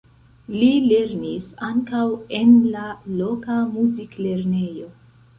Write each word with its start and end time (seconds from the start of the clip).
Li 0.51 0.67
lernis 0.91 1.49
ankaŭ 1.67 2.05
en 2.37 2.55
la 2.77 2.85
loka 3.19 3.59
muziklernejo. 3.75 4.89